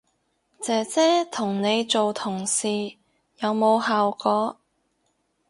[0.59, 2.67] 姐姐同你做同事
[3.37, 4.57] 有冇效果